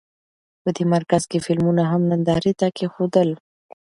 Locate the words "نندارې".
2.11-2.51